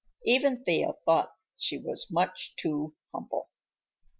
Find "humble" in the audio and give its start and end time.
3.13-3.49